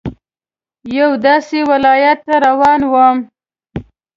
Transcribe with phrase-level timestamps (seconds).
[0.97, 3.17] یوه داسې ولايت ته روان وم.